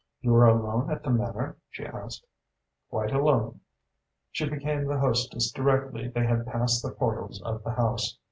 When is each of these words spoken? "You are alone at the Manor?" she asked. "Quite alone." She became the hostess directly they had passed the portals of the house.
"You 0.21 0.33
are 0.33 0.47
alone 0.47 0.89
at 0.89 1.03
the 1.03 1.11
Manor?" 1.11 1.57
she 1.69 1.85
asked. 1.85 2.25
"Quite 2.89 3.11
alone." 3.13 3.59
She 4.31 4.49
became 4.49 4.85
the 4.85 4.97
hostess 4.97 5.51
directly 5.51 6.07
they 6.07 6.25
had 6.25 6.47
passed 6.47 6.81
the 6.81 6.89
portals 6.89 7.39
of 7.43 7.63
the 7.63 7.73
house. 7.73 8.17